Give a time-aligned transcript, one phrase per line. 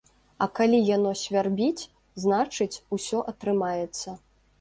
[0.43, 1.87] А калі яно свярбіць,
[2.23, 4.15] значыць, усё атрымаецца.